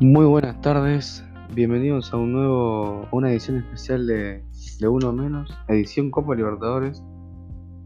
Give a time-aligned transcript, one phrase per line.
[0.00, 1.24] Muy buenas tardes,
[1.54, 4.42] bienvenidos a un nuevo, una edición especial de,
[4.88, 7.00] Uno Menos, edición Copa Libertadores.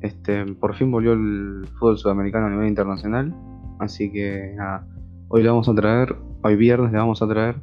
[0.01, 3.34] Este, por fin volvió el fútbol sudamericano a nivel internacional,
[3.79, 4.87] así que nada,
[5.29, 7.61] hoy le vamos a traer, hoy viernes le vamos a traer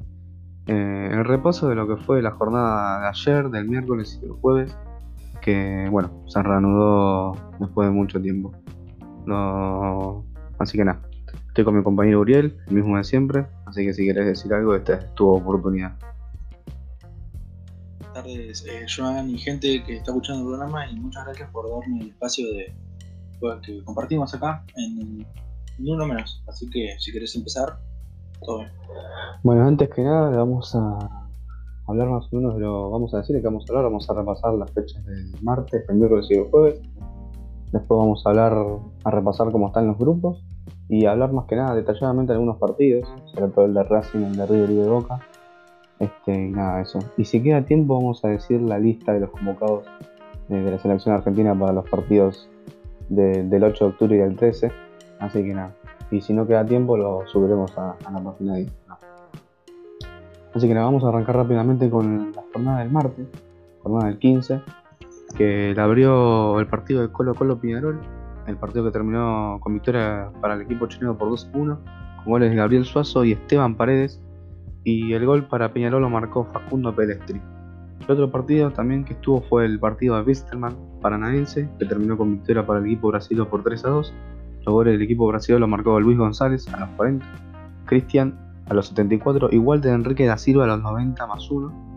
[0.67, 4.33] eh, el repaso de lo que fue la jornada de ayer, del miércoles y del
[4.33, 4.77] jueves,
[5.41, 8.51] que bueno, se reanudó después de mucho tiempo.
[9.25, 10.23] No,
[10.59, 11.01] así que nada,
[11.55, 14.75] estoy con mi compañero Uriel, el mismo de siempre, así que si querés decir algo,
[14.75, 15.93] esta es tu oportunidad.
[17.97, 21.69] Buenas tardes, eh, Joan y gente que está escuchando el programa y muchas gracias por
[21.69, 22.75] darme el espacio de
[23.39, 25.25] pues, que compartimos acá en,
[25.79, 26.43] en uno menos.
[26.45, 27.79] Así que si querés empezar,
[28.41, 28.71] todo bien.
[29.41, 31.29] Bueno, antes que nada, vamos a
[31.87, 32.91] hablar más o menos de lo.
[32.91, 33.85] Vamos a decir de qué vamos a hablar.
[33.85, 36.81] Vamos a repasar las fechas del martes, el miércoles y el jueves.
[37.71, 38.57] Después vamos a hablar,
[39.05, 40.43] a repasar cómo están los grupos
[40.89, 44.35] y hablar más que nada detalladamente de algunos partidos, sobre todo el de Racing, el
[44.35, 45.19] de River y de Boca.
[45.99, 46.99] Este, nada, eso.
[47.17, 49.85] Y si queda tiempo, vamos a decir la lista de los convocados
[50.49, 52.49] de, de la selección argentina para los partidos
[53.09, 54.71] de- del 8 de octubre y del 13.
[55.19, 55.73] Así que nada.
[56.11, 58.97] Y si no queda tiempo, lo subiremos a, la página de Instagram.
[60.53, 63.25] Así que nada, vamos a arrancar rápidamente con la jornada del martes,
[63.81, 64.61] jornada del 15,
[65.37, 67.99] que la abrió el partido de Colo Colo Piñarol,
[68.47, 72.55] el partido que terminó con victoria para el equipo chileno por 2-1, con goles de
[72.55, 74.21] Gabriel Suazo y Esteban Paredes,
[74.83, 77.41] y el gol para Peñarol lo marcó Facundo Pelestri.
[78.01, 82.33] El otro partido también que estuvo fue el partido de Wisterman Paranaense, que terminó con
[82.33, 84.13] victoria para el equipo brasileño por 3 a 2.
[84.65, 87.25] Los goles del equipo brasileño lo marcó Luis González a los 40,
[87.85, 91.94] Cristian a los 74 y Walter Enrique da Silva a los 90 más 1.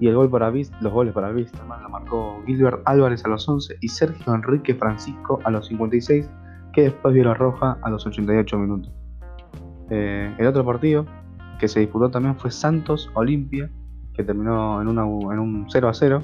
[0.00, 3.48] Y el gol para Vis- los goles para Wisterman lo marcó Gilbert Álvarez a los
[3.48, 6.30] 11 y Sergio Enrique Francisco a los 56,
[6.72, 8.92] que después vio la roja a los 88 minutos.
[9.90, 11.04] Eh, el otro partido
[11.58, 13.70] que se disputó también fue Santos Olimpia,
[14.14, 16.22] que terminó en, un 0 a 0.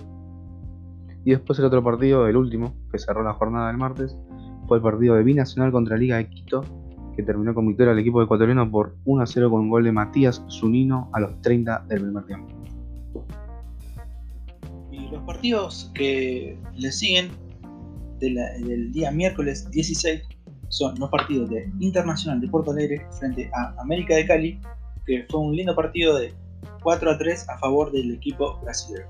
[1.24, 4.16] Y después el otro partido, el último, que cerró la jornada del martes,
[4.68, 6.60] fue el partido de Binacional contra Liga de Quito,
[7.16, 9.92] que terminó con victoria del equipo ecuatoriano por 1 a 0 con un gol de
[9.92, 12.48] Matías Zunino a los 30 del primer tiempo.
[15.14, 17.30] Los partidos que le siguen
[18.19, 20.22] del día miércoles 16
[20.70, 24.60] son los partidos de Internacional de Porto Alegre frente a América de Cali,
[25.06, 26.34] que fue un lindo partido de
[26.82, 29.06] 4 a 3 a favor del equipo brasileño.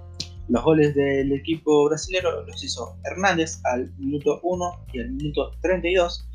[0.49, 6.29] Los goles del equipo brasileño los hizo Hernández al minuto 1 y al minuto 32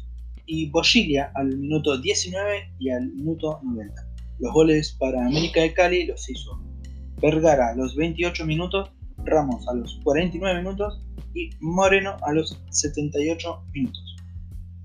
[0.48, 4.08] y Bogilia al minuto 19 y al minuto 90.
[4.40, 6.60] Los goles para América de Cali los hizo
[7.22, 8.90] Vergara a los 28 minutos,
[9.30, 11.02] Ramos a los 49 minutos
[11.34, 14.16] y Moreno a los 78 minutos.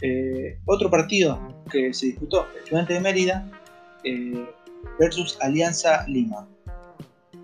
[0.03, 1.41] Eh, otro partido
[1.71, 3.51] que se disputó, Estudiante de Mérida
[4.05, 4.47] eh,
[4.99, 6.47] versus Alianza Lima,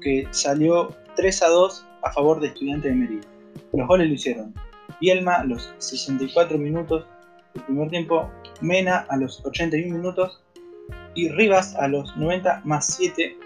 [0.00, 3.26] que salió 3 a 2 a favor de Estudiante de Mérida.
[3.72, 4.54] Los goles lo hicieron
[5.00, 7.06] Bielma a los 64 minutos
[7.54, 10.42] del primer tiempo, Mena a los 81 minutos
[11.14, 13.36] y Rivas a los 90 más 7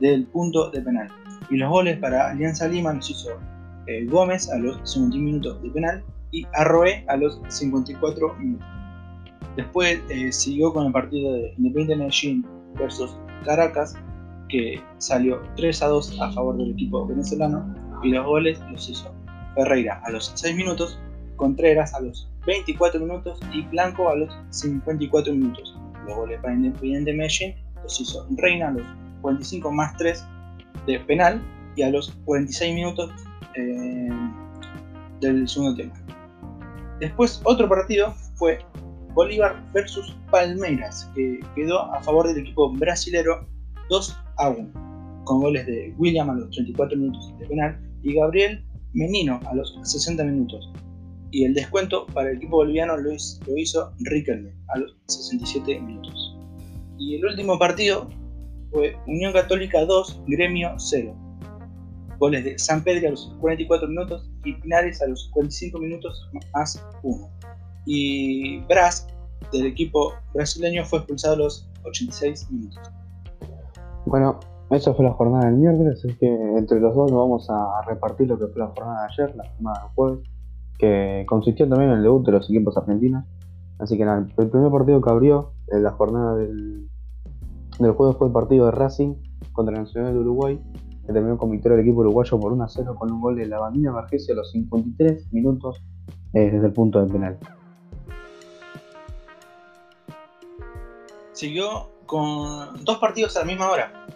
[0.00, 1.08] del punto de penal.
[1.50, 3.38] Y los goles para Alianza Lima los hizo
[3.86, 8.66] eh, Gómez a los 51 minutos de penal y Arroé a los 54 minutos.
[9.56, 12.46] Después eh, siguió con el partido de Independiente Medellín
[12.78, 13.94] versus Caracas,
[14.48, 19.14] que salió 3 a 2 a favor del equipo venezolano y los goles los hizo
[19.54, 20.98] Ferreira a los 6 minutos,
[21.36, 25.78] Contreras a los 24 minutos y Blanco a los 54 minutos.
[26.06, 28.86] Los goles para Independiente Medellín los hizo Reina a los
[29.22, 30.24] 45 más 3
[30.86, 31.42] de penal
[31.76, 33.10] y a los 46 minutos
[33.54, 34.08] eh,
[35.20, 35.96] del segundo tiempo.
[37.00, 38.58] Después otro partido fue
[39.14, 43.46] Bolívar versus Palmeiras, que quedó a favor del equipo brasilero
[43.88, 48.64] 2 a 1, con goles de William a los 34 minutos de penal y Gabriel
[48.92, 50.70] Menino a los 60 minutos.
[51.30, 55.80] Y el descuento para el equipo boliviano lo hizo, lo hizo Riquelme a los 67
[55.80, 56.36] minutos.
[56.98, 58.08] Y el último partido
[58.76, 61.14] fue Unión Católica 2, Gremio 0.
[62.18, 66.86] Goles de San Pedro a los 44 minutos y Pinares a los 45 minutos más
[67.02, 67.28] 1.
[67.86, 69.06] Y Braz,
[69.50, 72.78] del equipo brasileño, fue expulsado a los 86 minutos.
[74.04, 77.80] Bueno, esa fue la jornada del miércoles, así que entre los dos nos vamos a
[77.86, 80.28] repartir lo que fue la jornada de ayer, la jornada del jueves,
[80.78, 83.24] que consistió también en el debut de los equipos argentinos.
[83.78, 86.88] Así que el primer partido que abrió en la jornada del,
[87.78, 89.14] del jueves fue el partido de Racing
[89.52, 90.60] contra el Nacional de Uruguay,
[91.06, 93.46] que terminó con victoria del equipo uruguayo por 1 a 0 con un gol de
[93.46, 95.82] la bandina a los 53 minutos
[96.32, 97.38] eh, desde el punto de penal.
[101.32, 104.06] Siguió con dos partidos a la misma hora.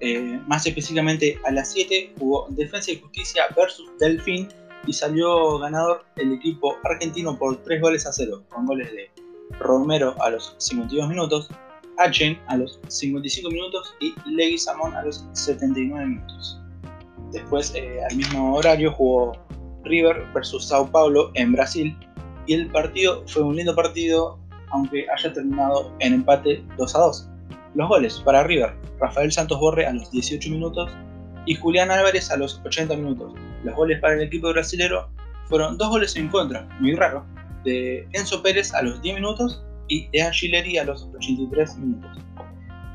[0.00, 4.48] Eh, más específicamente a las 7 jugó Defensa y Justicia versus Delfín
[4.86, 9.10] y salió ganador el equipo argentino por 3 goles a 0, con goles de
[9.58, 11.48] Romero a los 52 minutos,
[11.98, 16.60] Achen a los 55 minutos y Leguizamón a los 79 minutos.
[17.32, 19.32] Después, eh, al mismo horario, jugó
[19.84, 21.96] River versus Sao Paulo en Brasil
[22.46, 24.38] y el partido fue un lindo partido,
[24.70, 27.28] aunque haya terminado en empate 2 a 2.
[27.74, 30.90] Los goles para River, Rafael Santos Borre a los 18 minutos
[31.46, 33.34] y Julián Álvarez a los 80 minutos.
[33.64, 35.08] Los goles para el equipo brasilero
[35.48, 37.26] fueron dos goles en contra, muy raro,
[37.64, 42.10] de Enzo Pérez a los 10 minutos y de Angileri a los 83 minutos.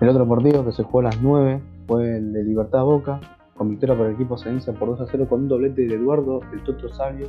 [0.01, 3.19] El otro partido que se jugó a las 9 fue el de Libertad Boca,
[3.55, 6.41] con victoria por el equipo Ceniza por 2 a 0 con un doblete de Eduardo,
[6.51, 7.27] el Toto Sabio,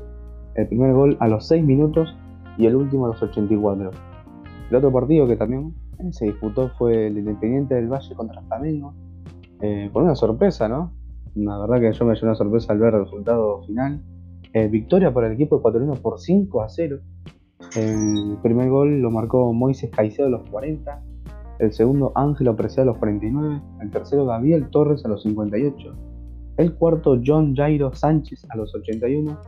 [0.55, 2.15] el primer gol a los 6 minutos
[2.59, 3.91] y el último a los 84.
[4.71, 5.75] El otro partido que también
[6.11, 8.95] se disputó fue el Independiente del Valle contra Flamengo,
[9.61, 10.93] eh, con una sorpresa, ¿no?
[11.35, 14.01] La verdad que yo me llevé una sorpresa al ver el resultado final.
[14.53, 16.99] Eh, victoria por el equipo ecuatoriano por 5 a 0.
[17.77, 21.03] El primer gol lo marcó Moises Caicedo a los 40,
[21.59, 25.95] el segundo Ángelo Preciado a los 49, el tercero Gabriel Torres a los 58,
[26.57, 29.39] el cuarto John Jairo Sánchez a los 81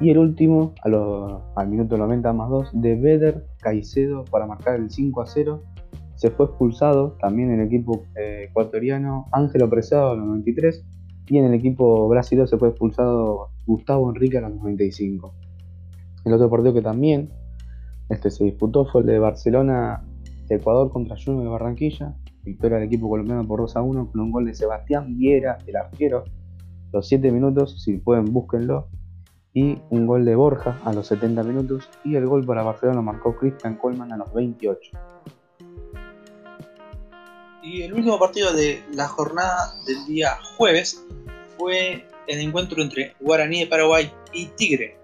[0.00, 0.74] y el último
[1.54, 5.62] al minuto 90 más 2 de Beder Caicedo para marcar el 5 a 0.
[6.16, 10.84] Se fue expulsado también el equipo eh, ecuatoriano Ángelo Preciado a los 93
[11.26, 15.34] y en el equipo brasileño se fue expulsado Gustavo Enrique a los 95.
[16.24, 17.30] El otro partido que también
[18.08, 20.04] este, se disputó fue el de Barcelona
[20.48, 22.14] Ecuador contra Junior de Barranquilla.
[22.42, 25.76] Victoria del equipo colombiano por 2 a 1 con un gol de Sebastián Viera, el
[25.76, 26.24] arquero,
[26.92, 28.88] los 7 minutos, si pueden búsquenlo.
[29.54, 31.88] Y un gol de Borja a los 70 minutos.
[32.04, 34.90] Y el gol para Barcelona marcó Christian Colman a los 28.
[37.62, 41.02] Y el último partido de la jornada del día jueves
[41.56, 44.98] fue el encuentro entre Guaraní de Paraguay y Tigre,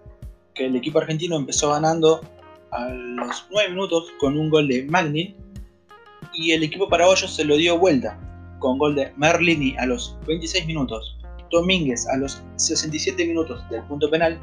[0.52, 2.20] que el equipo argentino empezó ganando
[2.72, 5.34] a los 9 minutos con un gol de Magnin
[6.32, 8.19] y el equipo paraguayo se lo dio vuelta
[8.58, 11.19] con gol de Merlini a los 26 minutos,
[11.50, 14.38] Domínguez a los 67 minutos del punto penal,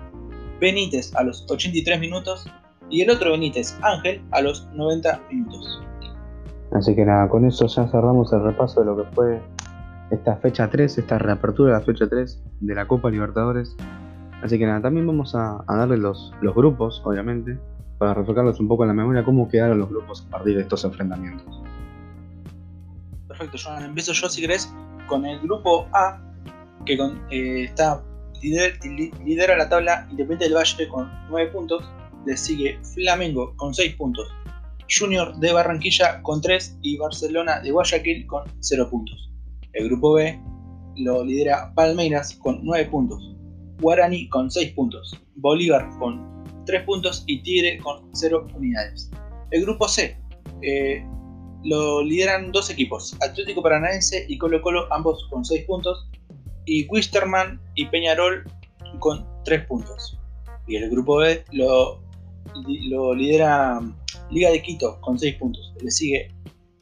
[0.60, 2.46] Benítez a los 83 minutos
[2.90, 5.82] y el otro Benítez, Ángel, a los 90 minutos.
[6.72, 9.42] Así que nada, con eso ya cerramos el repaso de lo que fue
[10.12, 13.76] esta fecha 3, esta reapertura de la fecha 3 de la Copa Libertadores.
[14.42, 17.58] Así que nada, también vamos a, darle los, los grupos, obviamente,
[17.98, 20.84] para reflejarlos un poco en la memoria cómo quedaron los grupos a partir de estos
[20.84, 21.46] enfrentamientos.
[23.28, 23.84] Perfecto, Joan.
[23.84, 24.74] Empiezo yo, si querés,
[25.08, 26.20] con el grupo A,
[26.86, 26.94] que
[27.32, 28.04] eh, está
[28.42, 31.84] lidera la tabla Independiente del Valle con 9 puntos.
[32.26, 34.28] Le sigue Flamengo con 6 puntos.
[34.90, 39.32] Junior de Barranquilla con 3 y Barcelona de Guayaquil con 0 puntos.
[39.74, 40.40] El grupo B
[40.96, 43.36] lo lidera Palmeiras con 9 puntos.
[43.82, 45.20] Guarani con 6 puntos.
[45.36, 46.37] Bolívar con
[46.68, 49.10] 3 puntos y Tigre con 0 unidades.
[49.50, 50.18] El grupo C
[50.62, 51.04] eh,
[51.64, 56.08] lo lideran dos equipos, Atlético Paranaense y Colo Colo, ambos con 6 puntos,
[56.66, 58.44] y Wisterman y Peñarol
[59.00, 60.20] con 3 puntos.
[60.68, 62.02] Y el grupo B lo,
[62.90, 63.80] lo lidera
[64.30, 65.74] Liga de Quito con 6 puntos.
[65.82, 66.34] Le, sigue,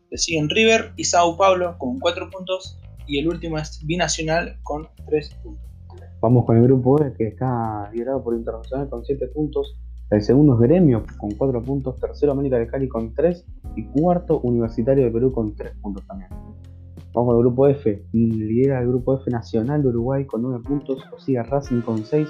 [0.09, 4.89] le siguen River y Sao Paulo con 4 puntos, y el último es Binacional con
[5.07, 5.65] 3 puntos.
[6.21, 9.79] Vamos con el grupo E que está liderado por Internacional con 7 puntos.
[10.09, 11.99] El segundo es Gremio con 4 puntos.
[11.99, 13.45] Tercero América de Cali con 3.
[13.75, 16.29] Y cuarto Universitario de Perú con 3 puntos también.
[17.13, 18.05] Vamos con el grupo F.
[18.11, 21.03] Lidera el grupo F Nacional de Uruguay con 9 puntos.
[21.13, 22.27] O sigue Racing con 6.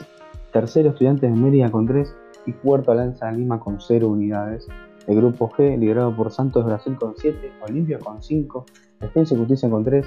[0.51, 2.13] Tercero Estudiantes de Mérida con 3.
[2.47, 4.67] Y cuarto Alianza de Lima con 0 unidades.
[5.07, 7.37] El grupo G, liderado por Santos Brasil con 7,
[7.69, 8.65] Olimpia con 5,
[8.99, 10.03] Defensa y Justicia con 3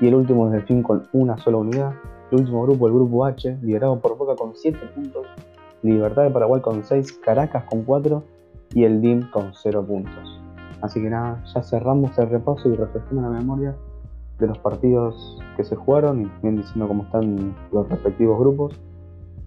[0.00, 1.92] y el último es Delfín con una sola unidad.
[2.32, 5.26] El último grupo, el grupo H, liderado por Boca con 7 puntos,
[5.82, 8.22] Libertad de Paraguay con 6, Caracas con 4
[8.72, 10.40] y el DIM con 0 puntos.
[10.80, 13.76] Así que nada, ya cerramos el repaso y refrescando la memoria
[14.38, 18.80] de los partidos que se jugaron y bien diciendo cómo están los respectivos grupos.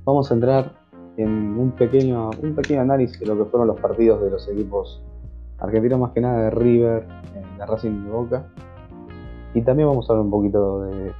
[0.03, 0.71] Vamos a entrar
[1.17, 5.01] en un pequeño, un pequeño análisis de lo que fueron los partidos de los equipos
[5.57, 7.07] argentinos, más que nada de River,
[7.57, 8.45] de Racing y Boca.
[9.55, 11.11] Y también vamos a hablar un poquito de,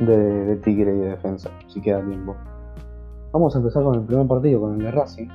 [0.00, 2.36] de, Tigre y de defensa, si queda tiempo.
[3.32, 5.28] Vamos a empezar con el primer partido, con el de Racing.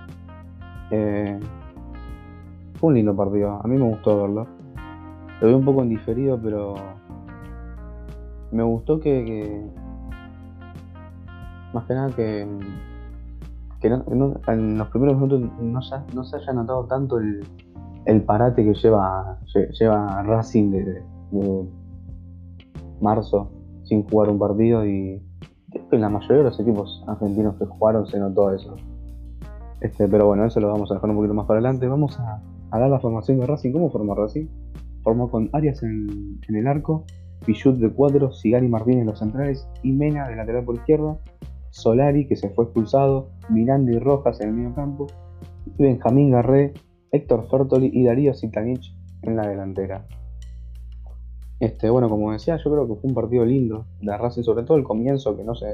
[0.91, 1.39] Eh,
[2.75, 4.47] fue un lindo partido, a mí me gustó verlo.
[5.41, 6.75] Lo vi un poco indiferido, pero
[8.51, 9.65] me gustó que,
[11.73, 12.47] más que nada que,
[13.81, 15.81] que en los primeros minutos no,
[16.23, 17.43] se haya notado tanto el,
[18.05, 19.39] el parate que lleva,
[19.79, 21.03] lleva Racing de,
[23.01, 23.49] marzo
[23.93, 25.21] sin jugar un partido y
[25.91, 28.75] en la mayoría de los equipos argentinos que jugaron se notó eso.
[29.81, 31.87] Este, pero bueno, eso lo vamos a dejar un poquito más para adelante.
[31.87, 33.71] Vamos a, dar la formación de Racing.
[33.71, 34.47] ¿Cómo formó Racing?
[35.03, 37.05] Formó con Arias en, el arco,
[37.45, 41.19] Pichut de cuadro, Sigari Martínez en los centrales y Mena de lateral por izquierda,
[41.69, 45.07] Solari que se fue expulsado, Miranda y Rojas en el medio campo,
[45.77, 46.73] Benjamín Garré,
[47.11, 50.07] Héctor Fertoli y Darío Sitanich en la delantera.
[51.63, 54.75] Este, bueno, como decía, yo creo que fue un partido lindo de Racing, sobre todo
[54.75, 55.73] el comienzo, que no se,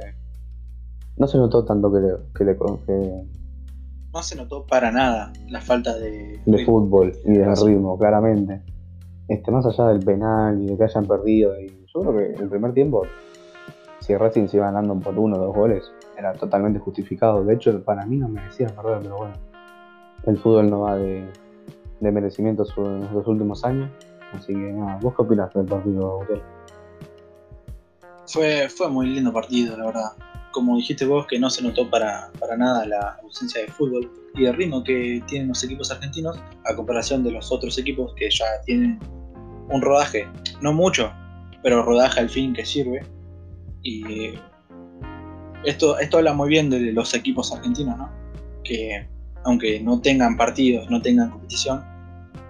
[1.18, 3.26] no se notó tanto que, le, que,
[4.14, 6.42] No se notó para nada la falta de...
[6.46, 8.62] De fútbol y de ritmo, claramente.
[9.28, 12.50] Este, más allá del penal y de que hayan perdido, y yo creo que el
[12.50, 13.02] primer tiempo,
[14.00, 17.44] si Racing se iba ganando por uno o dos goles, era totalmente justificado.
[17.44, 19.34] De hecho, para mí no merecía perder, pero bueno,
[20.28, 21.26] el fútbol no va de,
[22.00, 23.90] de merecimientos en los últimos años.
[24.34, 26.26] Así que nada, ¿vos qué opinaste del partido,
[28.28, 30.12] Fue, fue muy lindo partido, la verdad.
[30.52, 34.44] Como dijiste vos, que no se notó para, para nada la ausencia de fútbol y
[34.44, 38.46] de ritmo que tienen los equipos argentinos a comparación de los otros equipos que ya
[38.66, 39.00] tienen
[39.70, 40.28] un rodaje,
[40.62, 41.12] no mucho,
[41.62, 43.06] pero rodaje al fin que sirve.
[43.84, 44.34] Y
[45.64, 48.10] esto, esto habla muy bien de los equipos argentinos, ¿no?
[48.64, 49.08] Que
[49.46, 51.84] aunque no tengan partidos, no tengan competición,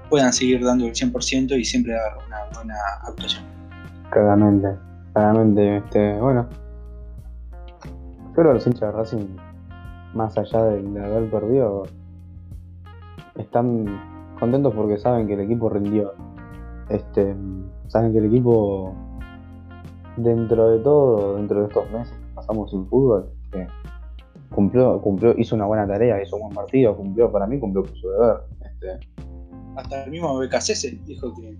[0.09, 3.43] puedan seguir dando el 100% y siempre dar una buena actuación.
[4.09, 4.69] Claramente,
[5.13, 6.47] claramente, este, bueno.
[7.83, 9.27] Yo creo que los hinchas de Racing,
[10.13, 11.83] más allá de, haber perdido,
[13.37, 13.85] están
[14.39, 16.13] contentos porque saben que el equipo rindió.
[16.89, 17.35] Este,
[17.87, 18.95] saben que el equipo,
[20.17, 23.29] dentro de todo, dentro de estos meses que pasamos sin fútbol,
[24.49, 27.95] cumplió, cumplió, hizo una buena tarea, hizo un buen partido, cumplió para mí, cumplió con
[27.95, 28.37] su deber.
[28.61, 28.99] Este,
[29.79, 31.57] hasta el mismo BKC dijo que,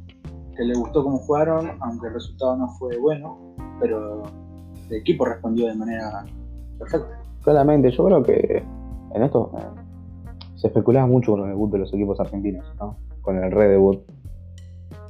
[0.63, 4.23] le gustó cómo jugaron, aunque el resultado no fue bueno, pero
[4.89, 6.25] el equipo respondió de manera
[6.77, 7.17] perfecta.
[7.43, 8.63] Claramente, yo creo que
[9.15, 9.61] en esto eh,
[10.55, 12.97] se especulaba mucho con el debut de los equipos argentinos, ¿no?
[13.21, 14.01] con el redebut,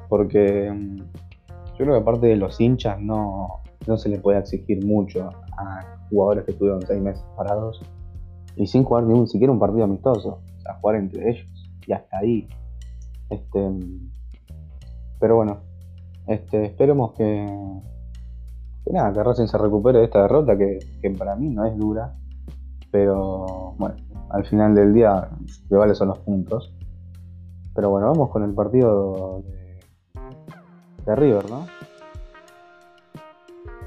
[0.07, 4.85] porque mm, yo creo que aparte de los hinchas no, no se le puede exigir
[4.85, 7.81] mucho a jugadores que estuvieron seis meses parados
[8.55, 11.47] y sin jugar ni un, siquiera un partido amistoso, o sea, jugar entre ellos
[11.87, 12.47] y hasta ahí.
[13.29, 13.69] Este,
[15.19, 15.61] pero bueno,
[16.27, 17.45] este, esperemos que,
[18.85, 20.79] que nada, que Racing se recupere de esta derrota que,
[21.17, 22.15] para mí no es dura,
[22.91, 23.95] pero bueno,
[24.29, 26.73] al final del día lo que vale son los puntos.
[27.75, 29.79] Pero bueno, vamos con el partido de,
[31.05, 31.67] de River, ¿no?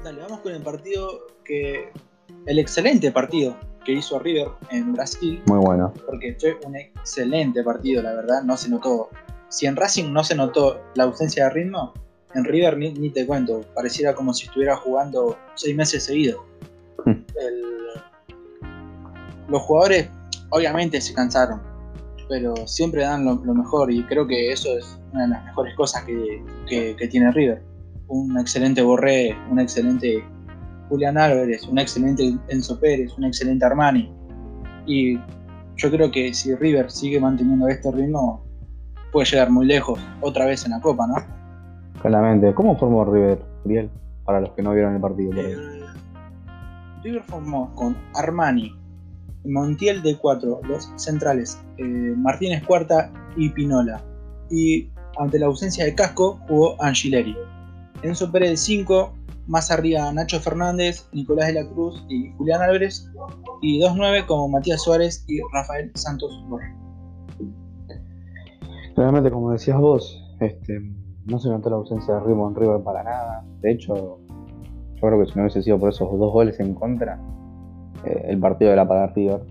[0.03, 1.07] Dale, vamos con el partido
[1.45, 1.89] que.
[2.45, 5.41] El excelente partido que hizo River en Brasil.
[5.47, 5.93] Muy bueno.
[6.05, 8.43] Porque fue un excelente partido, la verdad.
[8.43, 9.09] No se notó
[9.53, 11.93] si en Racing no se notó la ausencia de ritmo,
[12.33, 16.41] en River ni, te cuento, pareciera como si estuviera jugando seis meses seguidos.
[17.05, 17.21] Hmm.
[19.49, 20.09] los jugadores
[20.49, 21.61] obviamente se cansaron,
[22.29, 26.03] pero siempre dan lo, mejor y creo que eso es una de las mejores cosas
[26.03, 27.61] que, tiene River.
[28.07, 30.23] Un excelente Borré, un excelente
[30.89, 34.11] Julián Álvarez, un excelente Enzo Pérez, un excelente Armani.
[34.87, 35.19] Y
[35.75, 38.42] yo creo que si River sigue manteniendo este ritmo,
[39.13, 41.15] puede llegar muy lejos otra vez en la Copa, ¿no?
[42.01, 42.53] Claramente.
[42.53, 43.89] ¿Cómo formó River, Uriel?
[44.25, 45.31] Para los que no vieron el partido.
[45.39, 45.55] Eh,
[47.03, 48.73] River formó con Armani,
[49.45, 54.01] Montiel de 4, los centrales, eh, Martínez Cuarta y Pinola.
[54.49, 54.89] Y
[55.19, 57.37] ante la ausencia de Casco jugó Angileri.
[58.01, 59.13] Enzo Pérez de 5,
[59.47, 63.09] más arriba Nacho Fernández, Nicolás de la Cruz y Julián Álvarez.
[63.61, 66.82] Y 2-9 como Matías Suárez y Rafael Santos Borja.
[68.95, 70.79] Realmente, como decías vos, este,
[71.25, 73.43] no se notó la ausencia de en River para nada.
[73.61, 74.19] De hecho,
[74.95, 77.19] yo creo que si no hubiese sido por esos dos goles en contra,
[78.05, 79.41] eh, el partido era para River.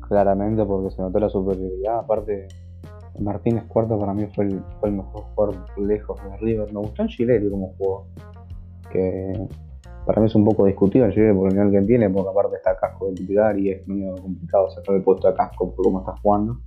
[0.00, 1.98] Claramente, porque se notó la superioridad.
[1.98, 2.48] Aparte,
[3.20, 6.72] Martínez Cuarto para mí fue el, mejor jugador lejos de River.
[6.72, 8.06] Me gustó Giletti como jugó.
[8.90, 9.46] Que
[10.06, 12.56] para mí es un poco discutido el Giletti por el nivel que tiene, porque aparte
[12.56, 15.98] está Casco de titular y es medio complicado sacar el puesto a Casco por cómo
[15.98, 16.58] está jugando.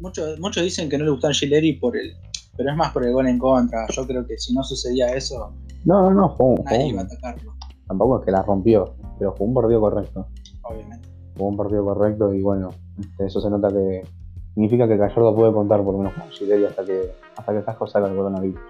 [0.00, 2.14] Muchos, muchos dicen que no le gustó Angileri por el.
[2.56, 3.86] Pero es más por el gol en contra.
[3.88, 5.52] Yo creo que si no sucedía eso.
[5.84, 7.52] No, no, no, nadie iba a atacarlo.
[7.86, 10.26] Tampoco es que la rompió, pero jugó un partido correcto.
[10.62, 11.08] Obviamente.
[11.36, 12.70] Jugó un partido correcto y bueno,
[13.18, 14.02] eso se nota que.
[14.54, 17.88] Significa que Gallardo puede contar por lo menos con Angileri hasta que, hasta que Casco
[17.88, 18.60] salga el coronavirus.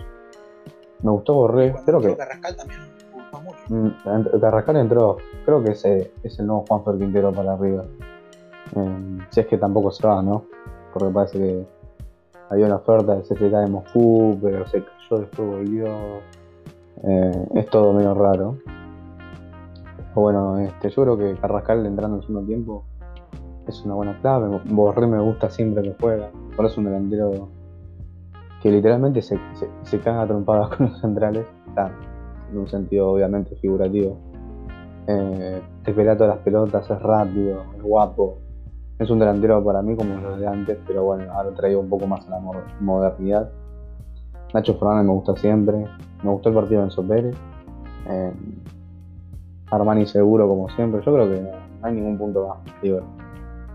[1.02, 2.16] Me gustó Borré, creo que.
[2.16, 2.80] Carrascal también
[3.12, 3.58] gustó mucho.
[3.68, 7.84] Mm, Carrascal entró, creo que ese es el nuevo Juan Quintero para arriba.
[8.76, 10.46] Eh, si es que tampoco se va, ¿no?
[10.94, 11.66] Porque parece que
[12.50, 15.88] había una oferta del CSK de Moscú, pero se cayó, después volvió.
[17.02, 18.56] Eh, es todo medio raro.
[20.14, 22.84] Bueno, este, yo creo que Carrascal entrando en el segundo tiempo
[23.66, 24.60] es una buena clave.
[24.66, 26.30] Borré me gusta siempre que juega.
[26.54, 27.48] Por eso un delantero
[28.62, 29.38] que literalmente se,
[29.82, 31.46] se, caga trompadas con los centrales.
[32.52, 34.16] en un sentido obviamente figurativo.
[35.08, 38.43] Eh, te pelea todas las pelotas, es rápido, es guapo.
[38.98, 42.06] Es un delantero para mí como los de antes, pero bueno, ahora traigo un poco
[42.06, 42.40] más a la
[42.80, 43.50] modernidad.
[44.52, 45.88] Nacho Fernández me gusta siempre.
[46.22, 47.36] Me gustó el partido de Enzo Pérez.
[48.08, 48.32] Eh,
[49.70, 51.02] Armani seguro como siempre.
[51.04, 51.50] Yo creo que no,
[51.82, 52.58] hay ningún punto más.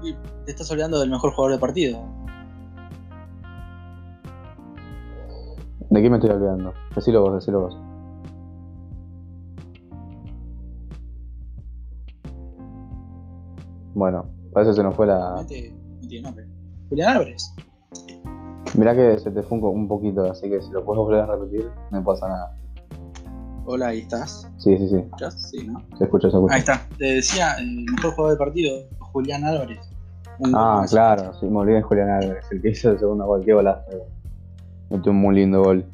[0.01, 0.13] Y
[0.45, 1.99] te estás hablando del mejor jugador del partido.
[5.89, 6.73] ¿De qué me estoy olvidando?
[6.95, 7.77] Decilo vos, decilo vos.
[13.95, 15.35] Bueno, parece que se nos fue la.
[15.35, 16.45] No tiene nombre.
[16.89, 17.53] Julián Álvarez.
[18.75, 21.69] Mirá que se te fue un, poquito, así que si lo puedes volver a repetir,
[21.91, 22.55] no pasa nada.
[23.65, 24.49] Hola, ahí estás.
[24.57, 24.95] Sí, sí, sí.
[24.95, 25.49] ¿Me escuchas?
[25.51, 25.83] Sí, ¿no?
[25.97, 26.53] Se escucha, se escucha.
[26.53, 26.87] Ahí está.
[26.97, 29.79] Te decía, el mejor jugador del partido, Julián Álvarez.
[30.53, 33.53] ah, claro, sí, me olvidé de Julián Álvarez, el que hizo el segundo gol, qué
[33.53, 34.07] golazo.
[34.89, 35.85] Metió un muy lindo gol.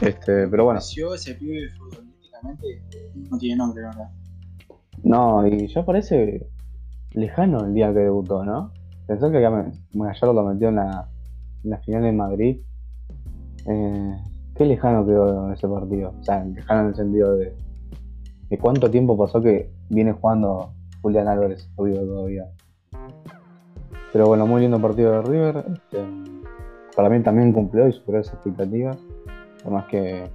[0.00, 0.80] Este, pero bueno.
[0.80, 2.82] ese pibe futbolísticamente
[3.30, 4.10] no tiene nombre, ¿verdad?
[5.02, 6.46] No, y ya parece
[7.12, 8.72] lejano el día que debutó, ¿no?
[9.06, 11.08] Pensó que ya lo metió en la,
[11.64, 12.60] en la final de Madrid.
[13.66, 14.16] Eh,
[14.54, 16.14] qué lejano quedó ese partido.
[16.20, 17.54] O sea, lejano en el sentido de,
[18.48, 22.46] de cuánto tiempo pasó que viene jugando Julián Álvarez, obvio todavía.
[24.12, 25.64] Pero bueno, muy lindo partido de River.
[25.72, 25.98] Este,
[26.96, 28.98] para mí también cumplió y superó esas expectativas.
[29.62, 30.28] Por más que,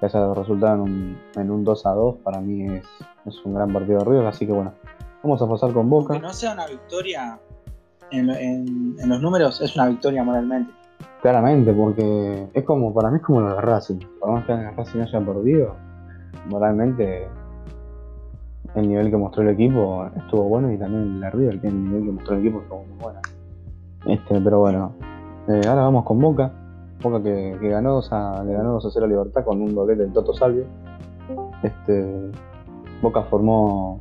[0.00, 2.84] haya resultado en un, en un 2 a 2, para mí es,
[3.26, 4.26] es un gran partido de River.
[4.26, 4.72] Así que bueno,
[5.22, 6.14] vamos a pasar con Boca.
[6.14, 7.38] Que no sea una victoria
[8.10, 10.72] en, en, los números, es una victoria moralmente.
[11.22, 13.98] Claramente, porque es como, para mí es como lo de Racing.
[14.20, 15.74] Por más que el Racing haya perdido,
[16.48, 17.28] moralmente
[18.74, 22.04] el nivel que mostró el equipo estuvo bueno y también la River, que el nivel
[22.04, 23.20] que mostró el equipo estuvo muy bueno.
[24.06, 24.92] Este, pero bueno,
[25.48, 26.52] eh, ahora vamos con Boca.
[27.02, 30.12] Boca que, ganó, o le ganó 2 a 0 a Libertad con un doblete del
[30.12, 30.64] Toto Salvio.
[31.62, 32.30] Este,
[33.02, 34.00] Boca formó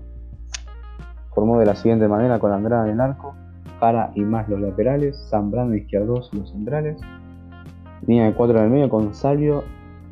[1.37, 3.35] formó de la siguiente manera con Andrade en el arco,
[3.79, 6.99] Jara y más los laterales, Zambrano izquierdos los centrales,
[8.07, 9.63] línea de 4 en el medio con Salvio,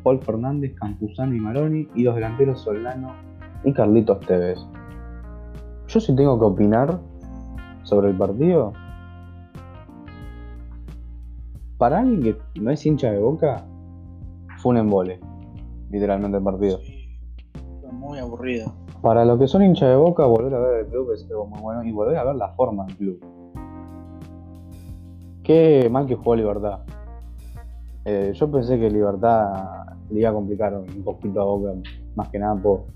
[0.04, 3.12] Paul Fernández, Campuzano y Maroni y los delanteros Solano
[3.64, 4.60] y Carlitos Tevez.
[5.88, 7.00] Yo sí tengo que opinar
[7.82, 8.72] sobre el partido,
[11.76, 13.66] para alguien que no es hincha de boca,
[14.58, 15.18] fue un embole,
[15.90, 16.78] literalmente el partido.
[16.78, 17.18] Sí,
[17.80, 18.85] fue muy aburrido.
[19.06, 21.60] Para los que son hinchas de boca, volver a ver el club es algo muy
[21.60, 23.24] bueno y volver a ver la forma del club.
[25.44, 26.80] Qué mal que jugó Libertad.
[28.04, 31.74] Eh, yo pensé que Libertad le iba a complicar un poquito a Boca,
[32.16, 32.86] más que nada por,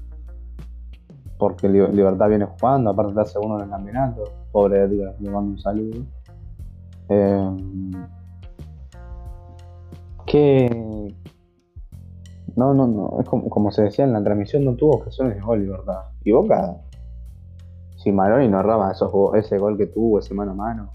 [1.38, 4.24] porque Libertad viene jugando, aparte de segundo en el campeonato.
[4.50, 6.00] Pobre Edgar, le mando un saludo.
[7.08, 7.56] Eh,
[10.26, 11.14] que
[12.60, 15.40] no, no, no, es como, como se decía en la transmisión, no tuvo ocasiones de
[15.40, 16.10] gol, ¿verdad?
[16.22, 16.76] Y Boca,
[17.96, 20.92] si Maroni no erraba esos, ese gol que tuvo, ese mano a mano,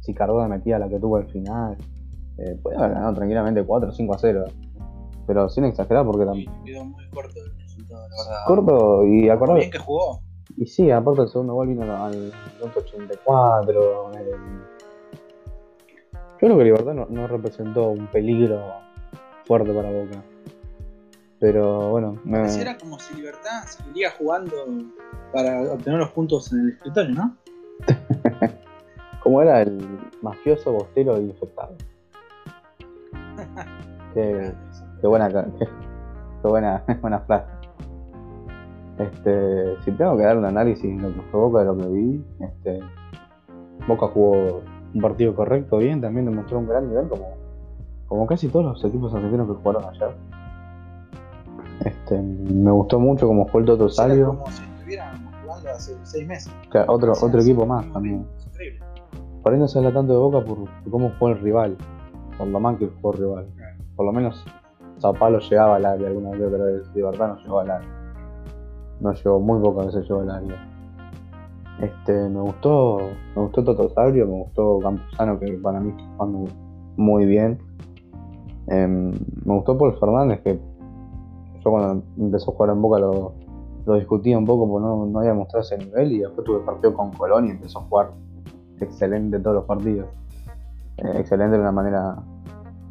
[0.00, 1.78] si Cardona metía la que tuvo al final,
[2.38, 4.44] eh, puede haber ganado tranquilamente 4 o 5 a 0.
[5.26, 6.50] Pero sin exagerar, porque también.
[6.64, 8.44] quedó muy corto el resultado, la verdad.
[8.46, 9.58] Corto y acordado.
[9.58, 10.20] bien que jugó.
[10.56, 14.12] Y sí, aparte el segundo gol vino al 84.
[16.44, 18.60] Yo creo que Libertad no, representó un peligro
[19.46, 20.22] fuerte para Boca.
[21.44, 22.18] Pero bueno.
[22.24, 22.38] Me...
[22.38, 24.56] Pareciera como si Libertad seguiría jugando
[25.30, 27.36] para obtener los puntos en el escritorio, ¿no?
[29.22, 29.86] como era el
[30.22, 31.76] mafioso bostero infectado.
[34.14, 34.54] qué,
[35.02, 35.28] qué, buena,
[35.58, 35.68] qué,
[36.48, 37.52] buena, buena frase.
[38.96, 41.88] Este, si tengo que dar un análisis de lo que fue Boca de lo que
[41.88, 42.80] vi, este,
[43.86, 44.62] Boca jugó
[44.94, 47.34] un partido correcto, bien, también demostró un gran nivel como,
[48.08, 50.43] como casi todos los equipos argentinos que jugaron ayer.
[51.80, 54.28] Este, me gustó mucho como fue el Toto Salvio.
[54.38, 56.52] Como si estuvieran jugando hace seis meses.
[56.86, 58.26] otro, otro equipo más también.
[59.42, 60.58] Por ahí no se habla tanto de Boca por,
[60.90, 61.76] cómo fue el rival,
[62.38, 63.46] por lo mal que fue el rival.
[63.94, 64.42] Por lo menos
[64.98, 67.88] Sao Paulo llegaba al área alguna vez, pero de verdad no llegó al área.
[69.00, 70.70] No llegó, muy pocas veces llegó al área.
[71.80, 73.00] Este, me gustó,
[73.36, 76.50] me gustó Toto Sabrio, me gustó Campuzano, que para mí está jugando
[76.96, 77.58] muy bien.
[78.68, 79.10] Em,
[79.44, 80.58] me gustó Paul Fernández, que
[81.64, 83.32] yo cuando empezó a jugar en Boca lo,
[83.86, 86.94] lo discutía un poco porque no, no había mostrado ese nivel y después tuve partido
[86.94, 88.12] con Colón y empezó a jugar
[88.80, 90.08] excelente todos los partidos.
[90.98, 92.16] Eh, excelente de una manera,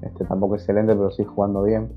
[0.01, 1.91] este, tampoco excelente, pero sí jugando bien.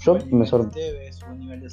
[0.00, 0.80] Yo Buen me sorprendí.
[1.26, 1.68] buen nivel de.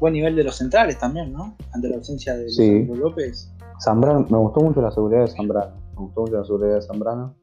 [0.00, 1.54] Buen nivel de los centrales también, ¿no?
[1.72, 2.86] Ante la ausencia de Sí.
[2.86, 3.52] López.
[3.82, 5.76] Zambrano, me gustó mucho la seguridad de Zambrano.
[5.92, 7.34] Me gustó mucho la seguridad de Zambrano.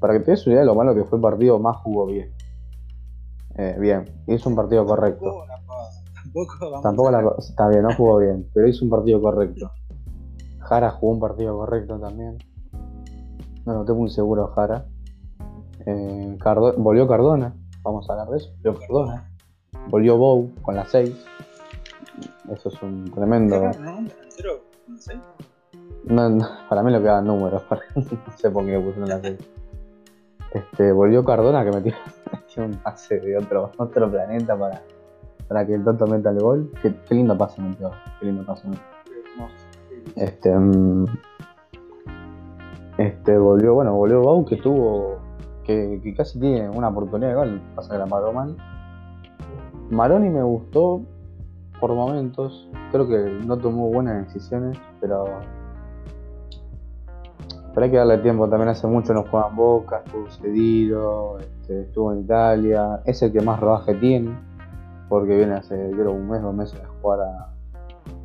[0.00, 2.06] Para que te des una idea de lo malo que fue el partido, más jugó
[2.06, 2.30] bien.
[3.56, 5.24] Eh, bien, hizo un partido correcto.
[5.24, 8.84] Tampoco la pavada, Tampoco vamos Tampoco a- la, está bien, no jugó bien, pero hizo
[8.84, 9.70] un partido correcto.
[10.60, 12.38] Jara jugó un partido correcto también.
[13.64, 14.86] No, no estoy muy seguro Jara.
[15.86, 18.50] Eh, Cardo- volvió Cardona, vamos a hablar de eso.
[18.62, 19.30] Volvió Cardona.
[19.88, 21.14] Volvió Bow con la 6.
[22.50, 23.56] Eso es un tremendo.
[23.78, 23.98] ¿no?
[23.98, 24.10] Un
[26.04, 27.62] no para mí lo que números.
[27.94, 28.02] no
[28.36, 29.38] sé por qué pusieron la 6.
[30.52, 31.94] Este, volvió Cardona que metió,
[32.56, 33.36] metió un pase de
[33.78, 34.82] otro, planeta para,
[35.48, 36.70] para que el Toto meta el gol.
[36.82, 37.90] Qué, qué lindo pase metió.
[38.20, 38.84] Qué lindo pase metió.
[40.16, 41.06] Este, mm,
[42.98, 45.18] este volvió, bueno, volvió Bau que tuvo,
[45.64, 48.56] que, que casi tiene una oportunidad de gol, pasa que la paró mal.
[49.90, 51.02] Maroni me gustó
[51.80, 55.24] por momentos, creo que no tomó buenas decisiones, pero,
[57.74, 61.82] pero hay que darle tiempo, también hace mucho no juega en Boca, estuvo cedido, este,
[61.82, 64.30] estuvo en Italia, es el que más rodaje tiene,
[65.08, 67.48] porque viene hace creo un mes, dos meses de jugar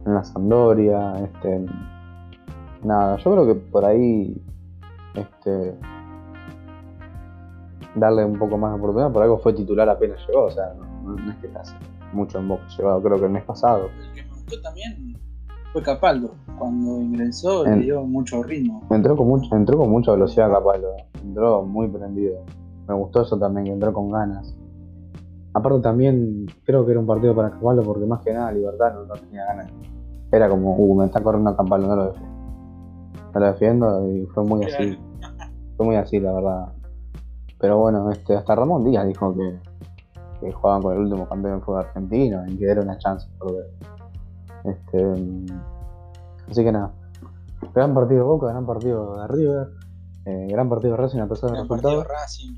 [0.06, 1.66] en la Sampdoria, este,
[2.84, 4.40] nada, yo creo que por ahí,
[5.16, 5.76] este,
[7.96, 11.32] darle un poco más de oportunidad, por algo fue titular apenas llegó, o sea, no,
[11.32, 11.76] es que hace
[12.14, 13.90] mucho en Boca, llegó creo que el mes pasado.
[14.00, 15.09] El que me también
[15.72, 16.32] fue Capaldo.
[16.58, 18.82] Cuando ingresó En- le dio mucho ritmo.
[18.90, 20.90] Entró con, mucho, entró con mucha velocidad Capaldo,
[21.24, 22.44] entró muy prendido,
[22.88, 24.56] me gustó eso también, que entró con ganas.
[25.54, 29.06] Aparte también creo que era un partido para Capaldo porque más que nada Libertad no,
[29.06, 29.72] no tenía ganas.
[30.32, 32.40] Era como, uh, me está corriendo Capaldo, no lo defiendo.
[33.34, 34.98] No lo defiendo y fue muy así.
[35.78, 36.74] Fue muy así, la verdad.
[37.60, 39.60] Pero bueno, este, hasta Ramón Díaz dijo que,
[40.40, 43.54] que jugaban con el último campeón del fútbol argentino y que era una chance por
[43.54, 43.66] ver.
[44.64, 45.46] Este, mm,
[46.50, 46.94] así que nada.
[47.74, 49.68] Gran partido de Boca, gran partido de River,
[50.26, 52.04] eh, gran partido de Racing a pesar del resultado.
[52.04, 52.54] Racing.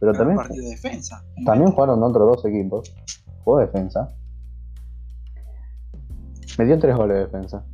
[0.00, 1.24] Pero gran también, partido de defensa.
[1.44, 2.94] también jugaron otros dos equipos.
[3.44, 4.10] Jugó defensa.
[6.58, 7.64] Metió tres goles de defensa.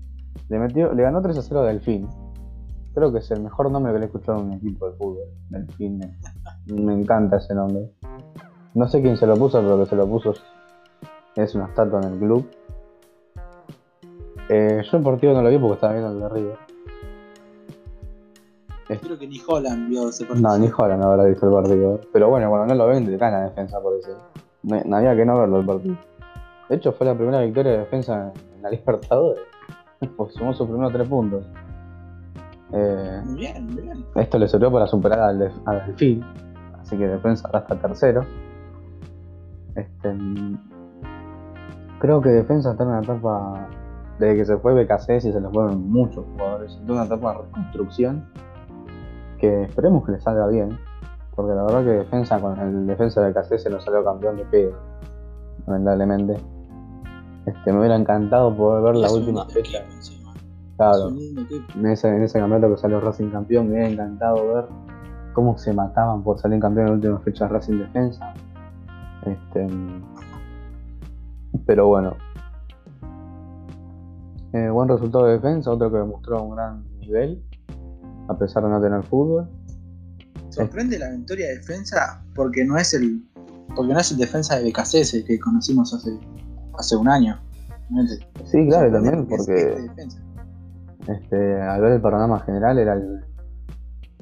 [0.48, 2.08] Le, metió, le ganó 3 a 0 a Delfín.
[2.94, 5.28] Creo que es el mejor nombre que le he escuchado a un equipo de fútbol.
[5.48, 5.98] Delfín.
[5.98, 7.92] Me, me encanta ese nombre.
[8.74, 10.34] No sé quién se lo puso, pero que se lo puso
[11.36, 12.50] es una estatua en el club.
[14.52, 16.58] Eh, yo el partido no lo vi porque estaba viendo el de River.
[19.00, 20.48] Creo que ni Holland vio ese partido.
[20.48, 22.00] No, ni Holland habrá visto el partido.
[22.12, 24.10] Pero bueno, cuando no lo ven, la defensa por eso.
[24.64, 25.96] No, no había que no verlo el partido.
[26.68, 29.42] De hecho, fue la primera victoria de defensa en la Libertadores.
[30.16, 31.44] Pues sumó sus primeros tres puntos.
[32.72, 34.04] Eh, Muy bien, muy bien.
[34.16, 36.24] esto le sirvió para superar al, Def- al Delfín.
[36.80, 38.24] Así que defensa ahora está tercero.
[39.76, 40.58] Este, mm,
[42.00, 43.68] creo que defensa está en una etapa.
[44.20, 46.72] Desde que se fue BKC y se le fueron muchos jugadores.
[46.72, 48.28] Está en una etapa de reconstrucción.
[49.38, 50.78] Que esperemos que le salga bien.
[51.34, 54.44] Porque la verdad que defensa con el defensa de BKC se nos salió campeón de
[54.44, 54.74] pedo.
[55.66, 56.36] Lamentablemente.
[57.46, 59.78] Este, me hubiera encantado poder ver la un última fecha.
[60.76, 64.64] Claro en ese, en ese campeonato que salió Racing campeón, me hubiera encantado ver
[65.32, 68.34] cómo se mataban por salir campeón en la última fecha de Racing Defensa.
[69.24, 69.66] Este,
[71.66, 72.14] pero bueno.
[74.52, 77.42] Eh, buen resultado de defensa, otro que demostró un gran nivel,
[78.28, 79.48] a pesar de no tener fútbol.
[80.48, 83.22] Sorprende la victoria de defensa porque no es el
[83.76, 86.10] porque no es el defensa de BKC que conocimos hace,
[86.76, 87.40] hace un año.
[88.44, 90.20] Sí, claro, y también es porque este
[91.06, 93.24] este, al ver el panorama general era el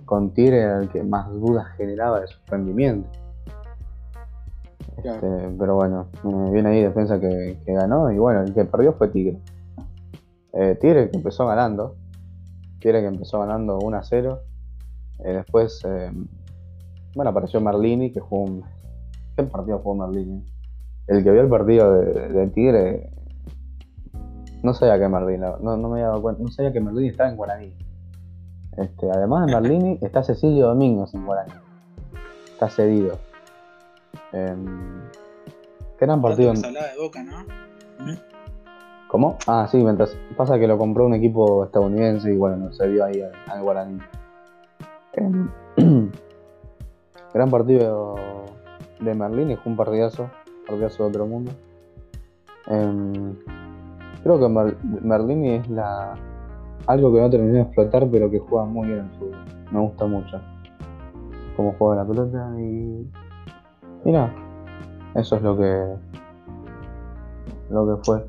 [0.04, 3.08] con Tigre era el que más dudas generaba de su rendimiento.
[5.02, 5.16] Claro.
[5.16, 8.94] Este, pero bueno, eh, viene ahí defensa que, que ganó y bueno, el que perdió
[8.94, 9.38] fue Tigre.
[10.60, 11.94] Eh, Tigre que empezó ganando,
[12.80, 14.40] Tigre que empezó ganando 1 a 0.
[15.20, 16.10] Eh, después, eh,
[17.14, 18.64] bueno, apareció Merlini que jugó un...
[19.36, 20.44] ¿Qué partido jugó Merlini?
[21.06, 23.10] El que vio el partido de, de Tigre
[24.64, 27.30] no sabía que Merlini, no, no me había dado cuenta, no sabía que Merlini estaba
[27.30, 27.74] en Guaraní.
[28.76, 31.52] Este, además de Merlini está Cecilio Domingos en Guaraní.
[32.50, 33.16] Está cedido.
[34.32, 35.02] Em,
[35.98, 36.52] qué gran partido.
[36.52, 37.44] De Boca, ¿no?
[38.04, 38.37] ¿Mm?
[39.08, 39.38] ¿Cómo?
[39.46, 43.04] Ah, sí, mientras pasa que lo compró un equipo estadounidense y bueno, no se vio
[43.04, 43.98] ahí al, al Guaraní.
[45.14, 45.48] Em,
[47.34, 48.16] gran partido
[49.00, 50.28] de Merlini, fue un partidazo,
[50.66, 51.52] partidazo de otro mundo.
[52.66, 53.34] Em,
[54.22, 54.76] creo que Mer-
[55.56, 56.14] es la
[56.86, 59.36] algo que no terminé de explotar, pero que juega muy bien en fútbol.
[59.72, 60.40] Me gusta mucho
[61.56, 63.06] cómo juega la pelota y.
[64.04, 64.32] Mira,
[65.14, 65.94] eso es lo que.
[67.70, 68.24] lo que fue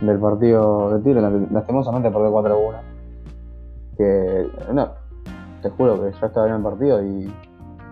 [0.00, 1.20] del partido de Tigre.
[1.50, 2.78] Lastimosamente perdió 4 1.
[3.96, 4.50] Que.
[4.72, 4.88] No,
[5.62, 7.32] te juro que ya estaba bien el partido y,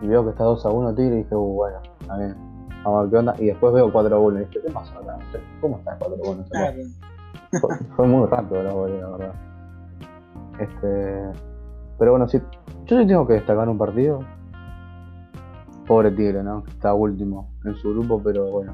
[0.03, 2.37] veo que está 2 a 1 Tigre y dije, uh, bueno, está bien.
[2.85, 3.35] Vamos a ver qué onda.
[3.39, 5.19] Y después veo 4 a 1 y dije, ¿qué pasó acá?
[5.61, 6.45] ¿Cómo está 4 a 1?
[6.51, 6.79] Claro.
[7.97, 9.35] Fue, muy rápido la bola, la verdad.
[10.59, 11.41] Este.
[11.99, 14.21] Pero bueno, si yo sí tengo que destacar un partido.
[15.87, 16.65] Pobre Tigre, ¿no?
[16.69, 18.73] Está último en su grupo, pero bueno.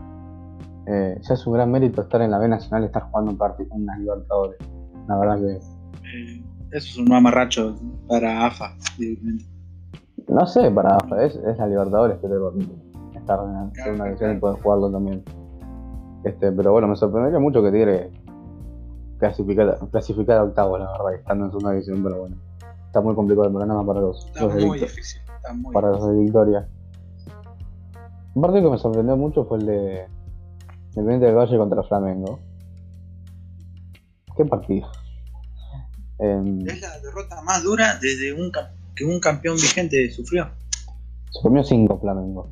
[0.90, 3.36] Eh, ya es un gran mérito estar en la B Nacional y estar jugando un
[3.36, 4.58] partido, unas Libertadores.
[5.06, 5.52] La verdad que.
[5.52, 7.76] Eh, eso es un mamarracho
[8.08, 8.74] para AFA,
[10.28, 12.72] No sé, para AFA, es, es la Libertadores que te permite
[13.14, 15.22] estar en, una edición y poder jugarlo también.
[16.24, 18.10] Este, pero bueno, me sorprendería mucho que Tigre
[19.18, 22.36] clasificar, clasificar a octavos, la verdad, estando en segunda división, pero bueno.
[22.86, 26.18] Está muy complicado el programa para los, está muy difícil, está muy para los de
[26.18, 26.66] Victoria.
[28.34, 30.17] Un partido que me sorprendió mucho fue el de
[30.98, 32.40] Independiente del Valle contra Flamengo.
[34.36, 34.88] ¿Qué partido?
[36.18, 38.50] Em, es la derrota más dura desde un
[38.96, 40.48] que un campeón vigente sufrió.
[41.30, 42.50] Se comió 5 Flamengo.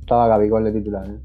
[0.00, 1.08] Estaba Gabigol de titular.
[1.08, 1.18] ¿eh?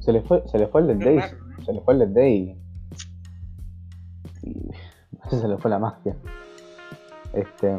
[0.00, 2.54] Se le fue, se le fue el del Days se le fue el Day
[4.42, 4.70] y, y
[5.30, 6.14] se le fue la magia.
[7.32, 7.74] Este,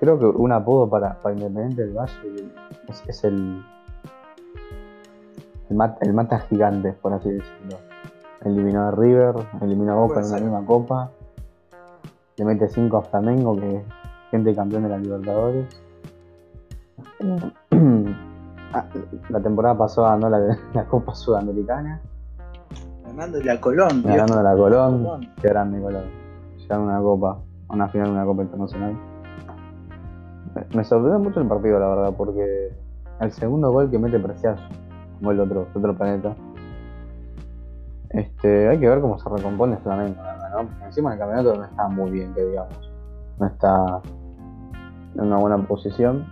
[0.00, 2.12] creo que un apodo para, para Independiente del Valle
[3.06, 3.64] es, el,
[6.00, 7.78] el, mata gigante, por así decirlo.
[8.44, 11.10] Eliminó a River, eliminó a Boca en la misma copa,
[12.36, 13.84] le mete 5 a Flamengo, que es
[14.30, 15.82] gente campeón de la Libertadores.
[18.74, 18.86] Ah,
[19.28, 22.00] la temporada pasada ganó la, la Copa Sudamericana.
[23.04, 24.02] Ganándole a Colón.
[24.02, 25.04] Ganándole a Colón.
[25.04, 25.30] Colón.
[25.42, 26.04] Qué grande Colón.
[26.68, 28.96] Ya una copa, una final de una copa internacional.
[30.74, 32.72] Me, sorprendió mucho el partido, la verdad, porque
[33.20, 34.56] el segundo gol que mete Preciado,
[35.22, 36.34] gol de otro, otro planeta.
[38.10, 40.20] Este, hay que ver cómo se recompone Flamengo,
[40.52, 40.84] ¿no?
[40.84, 42.90] encima el campeonato no está muy bien, que digamos.
[43.38, 44.02] No está
[45.14, 46.26] en una buena posición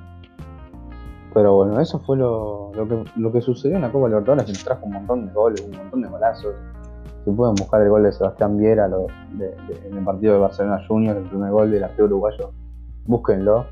[1.32, 4.86] pero bueno, eso fue lo, que, lo que sucedió en la Copa Libertadores, que trajo
[4.86, 6.54] un montón de goles, un montón de golazos.
[7.24, 11.24] Si pueden buscar el gol de Sebastián Viera en el partido de Barcelona Junior, el
[11.24, 12.50] primer gol del arquero uruguayo,
[13.04, 13.66] búsquenlo,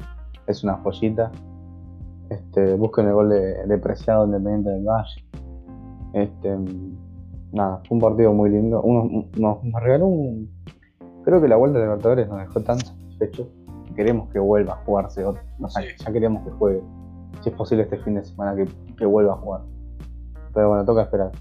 [0.47, 1.33] es una joyita.
[2.31, 5.25] Este, busquen el gol de, de Preciado Independiente del Valle.
[6.13, 6.57] Este,
[7.53, 8.83] nada, fue un partido muy lindo.
[8.83, 10.51] Uno, nos, regaló un.
[11.25, 13.47] Creo que la vuelta de Libertadores nos dejó tan satisfechos.
[13.95, 15.25] Queremos que vuelva a jugarse.
[15.25, 15.35] O
[15.69, 16.83] ya queríamos que juegue
[17.43, 18.55] si es posible este fin de semana
[18.97, 19.63] que, vuelva a jugar.
[20.55, 21.33] Pero bueno, toca esperar.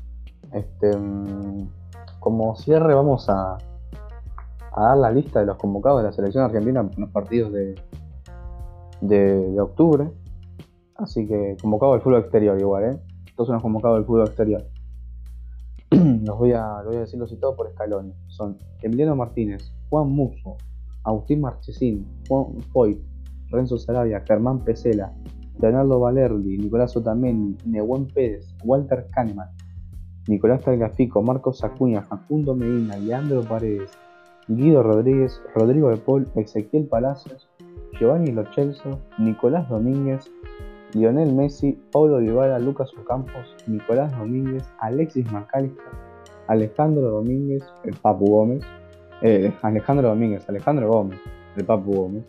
[0.54, 0.92] Este,
[2.20, 3.58] como cierre vamos a,
[4.72, 7.76] a dar la lista de los convocados de la selección argentina en los partidos de,
[9.02, 10.10] de, octubre.
[10.98, 13.00] Así que convocado del fútbol exterior igual, ¿eh?
[13.36, 14.66] Todos son convocados del fútbol exterior.
[15.92, 18.16] los voy a, voy a decir los citados por escalones.
[18.28, 20.58] Son Emiliano Martínez, Juan Muso,
[21.04, 23.00] Agustín Marchesín, Juan Foyt,
[23.50, 25.14] Renzo Sarabia, Germán Pesela,
[25.60, 29.50] Leonardo Valerdi, Nicolás Otamendi, Nehuen Pérez, Walter Kahneman,
[30.28, 33.92] Nicolás Talgafico, Marcos Acuña, Facundo Medina, Leandro Paredes,
[34.48, 37.48] Guido Rodríguez, Rodrigo de Paul, Ezequiel Palacios,
[38.00, 40.30] Giovanni Lochelso, Nicolás Domínguez,
[40.94, 45.86] Lionel Messi, Paulo Dybala, Lucas Ocampos, Nicolás Domínguez, Alexis McAllister,
[46.48, 48.64] Alejandro Domínguez, el Papu Gómez,
[49.22, 51.20] eh, Alejandro Domínguez, Alejandro Gómez,
[51.56, 52.24] el Papu Gómez,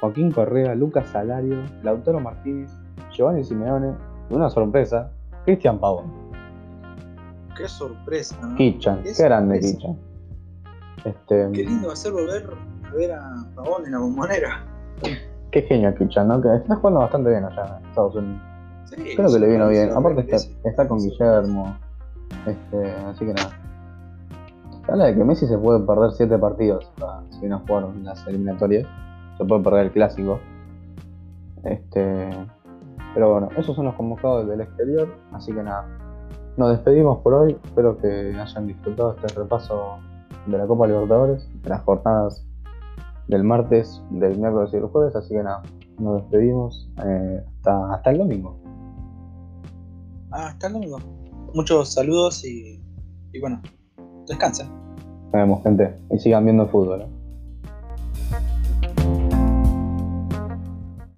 [0.00, 2.72] Joaquín Correa, Lucas Salario, Lautaro Martínez,
[3.12, 3.94] Giovanni Simeone
[4.30, 5.10] una sorpresa,
[5.44, 6.10] Cristian Pavón.
[7.56, 8.56] Qué sorpresa, ¿no?
[8.56, 9.98] Kichan, qué, grande Kichan.
[11.04, 14.64] Este, qué lindo va a ser volver a Pavón en la bombonera.
[15.52, 16.40] Qué genio Kichan, ¿no?
[16.40, 18.42] Que está jugando bastante bien allá en Estados Unidos.
[18.86, 19.90] Sí, Creo que le vino bien.
[19.92, 21.76] Aparte está, con Guillermo.
[22.46, 23.50] Este, así que nada.
[24.88, 26.90] Habla de que Messi se puede perder 7 partidos
[27.38, 28.88] si no jugaron las eliminatorias
[29.38, 30.40] se puede perder el clásico.
[31.64, 32.30] Este,
[33.14, 35.86] pero bueno, esos son los convocados del exterior, así que nada.
[36.56, 39.98] Nos despedimos por hoy, espero que hayan disfrutado este repaso
[40.46, 42.44] de la Copa Libertadores, de las jornadas
[43.32, 45.62] del martes, del miércoles y del jueves, así que nada,
[45.98, 48.58] nos despedimos eh, hasta, hasta el domingo.
[50.30, 50.98] Hasta el domingo.
[51.54, 52.82] Muchos saludos y,
[53.32, 53.60] y bueno,
[54.28, 54.68] descansen.
[54.68, 57.02] Nos vemos gente y sigan viendo el fútbol.
[57.02, 57.08] ¿eh?